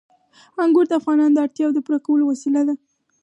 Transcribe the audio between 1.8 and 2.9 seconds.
پوره کولو وسیله ده.